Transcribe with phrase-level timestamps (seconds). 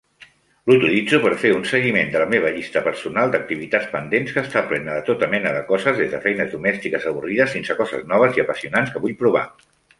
[0.69, 4.97] L'utilitzo per fer un seguiment de la meva llista personal d'activitats pendents, que està plena
[4.97, 8.49] de tota mena de coses, des de feines domèstiques avorrides fins a coses noves i
[8.49, 9.49] apassionants que vull provar.